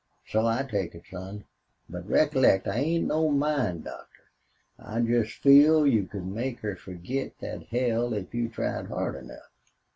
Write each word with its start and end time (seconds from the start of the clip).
"So 0.25 0.47
I 0.47 0.63
take 0.63 0.95
it, 0.95 1.03
son. 1.11 1.45
But 1.87 2.09
recollect 2.09 2.67
I 2.67 2.77
ain't 2.79 3.05
no 3.05 3.29
mind 3.29 3.83
doctor. 3.83 4.23
I 4.79 4.99
jest 5.01 5.33
feel 5.33 5.85
you 5.85 6.07
could 6.07 6.25
make 6.25 6.61
her 6.61 6.75
fergit 6.75 7.35
thet 7.37 7.67
hell 7.67 8.11
if 8.15 8.33
you 8.33 8.49
tried 8.49 8.87
hard 8.87 9.15
enough." 9.15 9.51